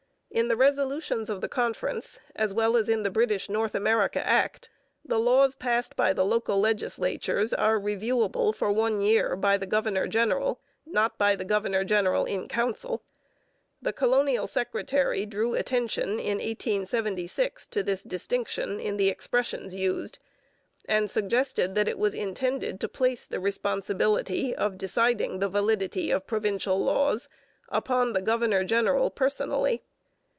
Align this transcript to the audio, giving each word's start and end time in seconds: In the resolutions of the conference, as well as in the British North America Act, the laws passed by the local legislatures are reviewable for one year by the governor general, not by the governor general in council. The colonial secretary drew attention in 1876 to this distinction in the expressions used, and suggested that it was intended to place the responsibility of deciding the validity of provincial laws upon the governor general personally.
In 0.33 0.47
the 0.47 0.55
resolutions 0.55 1.29
of 1.29 1.41
the 1.41 1.49
conference, 1.49 2.17
as 2.37 2.53
well 2.53 2.77
as 2.77 2.87
in 2.87 3.03
the 3.03 3.09
British 3.09 3.49
North 3.49 3.75
America 3.75 4.25
Act, 4.25 4.69
the 5.03 5.19
laws 5.19 5.55
passed 5.55 5.97
by 5.97 6.13
the 6.13 6.23
local 6.23 6.57
legislatures 6.57 7.51
are 7.53 7.77
reviewable 7.77 8.55
for 8.55 8.71
one 8.71 9.01
year 9.01 9.35
by 9.35 9.57
the 9.57 9.65
governor 9.65 10.07
general, 10.07 10.61
not 10.85 11.17
by 11.17 11.35
the 11.35 11.43
governor 11.43 11.83
general 11.83 12.23
in 12.23 12.47
council. 12.47 13.01
The 13.81 13.91
colonial 13.91 14.47
secretary 14.47 15.25
drew 15.25 15.53
attention 15.53 16.11
in 16.17 16.37
1876 16.37 17.67
to 17.67 17.83
this 17.83 18.01
distinction 18.01 18.79
in 18.79 18.95
the 18.95 19.09
expressions 19.09 19.75
used, 19.75 20.17
and 20.85 21.09
suggested 21.09 21.75
that 21.75 21.89
it 21.89 21.99
was 21.99 22.13
intended 22.13 22.79
to 22.79 22.87
place 22.87 23.25
the 23.25 23.41
responsibility 23.41 24.55
of 24.55 24.77
deciding 24.77 25.39
the 25.39 25.49
validity 25.49 26.09
of 26.09 26.25
provincial 26.25 26.81
laws 26.81 27.27
upon 27.67 28.13
the 28.13 28.21
governor 28.21 28.63
general 28.63 29.09
personally. 29.09 29.83